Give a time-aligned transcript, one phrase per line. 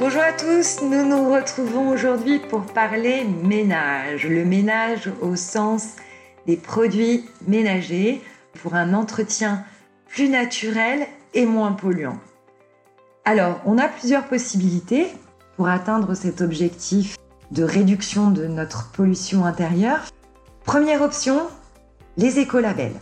[0.00, 4.28] Bonjour à tous, nous nous retrouvons aujourd'hui pour parler ménage.
[4.28, 5.96] Le ménage au sens
[6.46, 8.22] des produits ménagers
[8.62, 9.64] pour un entretien
[10.06, 12.16] plus naturel et moins polluant.
[13.24, 15.08] Alors, on a plusieurs possibilités
[15.56, 17.16] pour atteindre cet objectif
[17.50, 20.04] de réduction de notre pollution intérieure.
[20.64, 21.40] Première option,
[22.16, 23.00] les écolabels.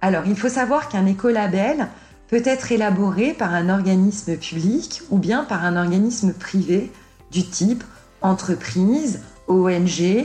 [0.00, 1.86] Alors, il faut savoir qu'un écolabel
[2.32, 6.90] peut être élaboré par un organisme public ou bien par un organisme privé
[7.30, 7.84] du type
[8.22, 10.24] entreprise, ONG.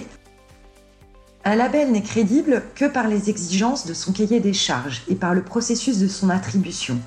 [1.44, 5.34] Un label n'est crédible que par les exigences de son cahier des charges et par
[5.34, 6.98] le processus de son attribution.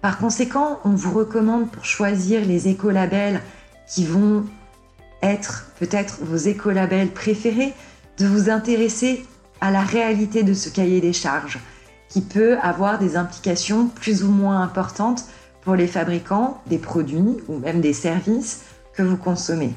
[0.00, 3.42] Par conséquent, on vous recommande pour choisir les écolabels
[3.86, 4.46] qui vont
[5.22, 7.74] être peut-être vos écolabels préférés,
[8.16, 9.26] de vous intéresser
[9.60, 11.58] à la réalité de ce cahier des charges
[12.14, 15.24] qui peut avoir des implications plus ou moins importantes
[15.62, 19.74] pour les fabricants des produits ou même des services que vous consommez.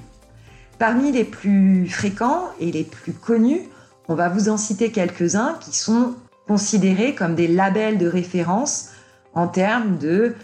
[0.78, 3.62] Parmi les plus fréquents et les plus connus,
[4.08, 6.14] on va vous en citer quelques-uns qui sont
[6.48, 8.90] considérés comme des labels de référence
[9.34, 10.36] en termes de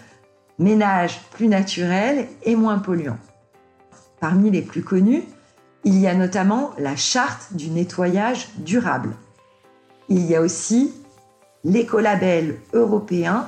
[0.57, 3.19] ménage plus naturel et moins polluant.
[4.19, 5.25] Parmi les plus connus,
[5.83, 9.11] il y a notamment la charte du nettoyage durable.
[10.09, 10.91] Il y a aussi
[11.63, 13.47] l'écolabel européen,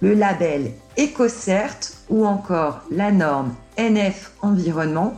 [0.00, 1.78] le label EcoCert
[2.10, 5.14] ou encore la norme NF Environnement.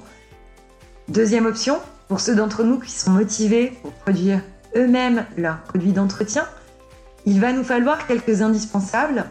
[1.09, 4.41] Deuxième option, pour ceux d'entre nous qui sont motivés pour produire
[4.77, 6.47] eux-mêmes leurs produits d'entretien,
[7.27, 9.25] il va nous falloir quelques indispensables.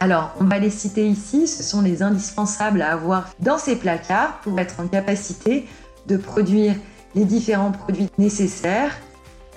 [0.00, 4.40] Alors, on va les citer ici, ce sont les indispensables à avoir dans ces placards
[4.42, 5.66] pour être en capacité
[6.06, 6.74] de produire
[7.14, 8.96] les différents produits nécessaires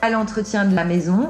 [0.02, 1.30] à l'entretien de la maison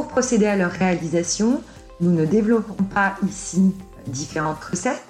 [0.00, 1.62] pour procéder à leur réalisation,
[2.00, 3.74] nous ne développons pas ici
[4.06, 5.04] différentes recettes.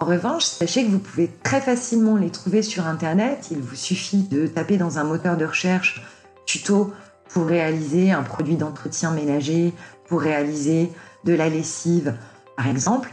[0.00, 3.48] En revanche, sachez que vous pouvez très facilement les trouver sur Internet.
[3.50, 6.06] Il vous suffit de taper dans un moteur de recherche
[6.46, 6.92] tuto
[7.28, 9.72] pour réaliser un produit d'entretien ménager,
[10.06, 10.92] pour réaliser
[11.24, 12.14] de la lessive,
[12.56, 13.12] par exemple.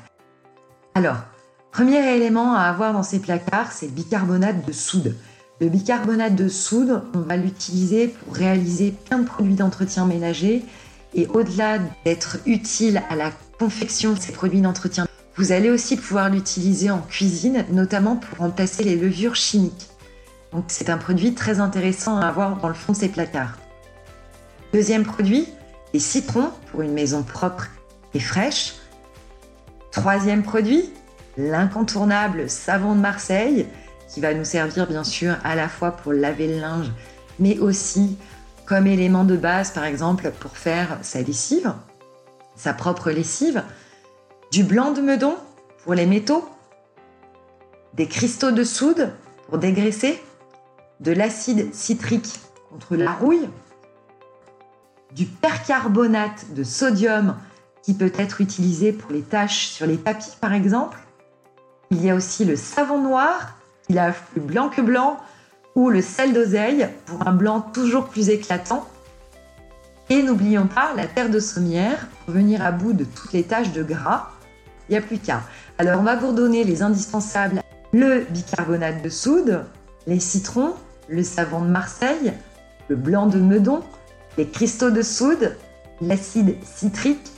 [0.93, 1.17] Alors,
[1.71, 5.15] premier élément à avoir dans ces placards, c'est le bicarbonate de soude.
[5.61, 10.63] Le bicarbonate de soude, on va l'utiliser pour réaliser plein de produits d'entretien ménager
[11.13, 16.29] et au-delà d'être utile à la confection de ces produits d'entretien, vous allez aussi pouvoir
[16.29, 19.89] l'utiliser en cuisine, notamment pour remplacer les levures chimiques.
[20.51, 23.57] Donc c'est un produit très intéressant à avoir dans le fond de ces placards.
[24.73, 25.47] Deuxième produit,
[25.93, 27.67] les citrons pour une maison propre
[28.13, 28.75] et fraîche.
[29.91, 30.89] Troisième produit,
[31.37, 33.67] l'incontournable savon de Marseille,
[34.09, 36.91] qui va nous servir bien sûr à la fois pour laver le linge,
[37.39, 38.17] mais aussi
[38.67, 41.73] comme élément de base, par exemple, pour faire sa lessive,
[42.55, 43.63] sa propre lessive,
[44.51, 45.35] du blanc de meudon
[45.83, 46.47] pour les métaux,
[47.93, 49.13] des cristaux de soude
[49.47, 50.21] pour dégraisser,
[50.99, 52.39] de l'acide citrique
[52.69, 53.49] contre la rouille,
[55.13, 57.37] du percarbonate de sodium
[57.83, 60.99] qui peut être utilisé pour les taches sur les tapis par exemple.
[61.89, 65.17] Il y a aussi le savon noir qui lave plus blanc que blanc
[65.77, 68.87] ou le sel d'oseille pour un blanc toujours plus éclatant.
[70.09, 73.71] Et n'oublions pas la terre de sommière pour venir à bout de toutes les taches
[73.73, 74.31] de gras.
[74.89, 75.43] Il n'y a plus qu'à.
[75.77, 77.61] Alors on va vous redonner les indispensables
[77.93, 79.65] le bicarbonate de soude,
[80.07, 80.73] les citrons,
[81.09, 82.33] le savon de Marseille,
[82.89, 83.83] le blanc de Meudon,
[84.39, 85.57] les cristaux de soude,
[86.01, 87.31] l'acide citrique,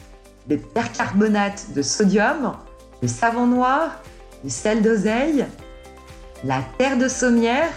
[0.50, 2.54] le percarbonate de sodium,
[3.02, 4.02] le savon noir,
[4.46, 5.46] le sel d'oseille,
[6.46, 7.70] la terre de sommière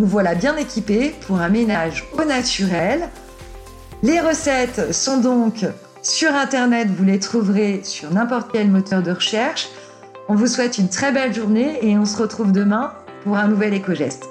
[0.00, 3.10] nous voilà bien équipés pour un ménage au naturel.
[4.02, 5.66] Les recettes sont donc
[6.02, 9.68] sur Internet, vous les trouverez sur n'importe quel moteur de recherche.
[10.30, 12.94] On vous souhaite une très belle journée et on se retrouve demain
[13.24, 14.24] pour un nouvel éco-geste.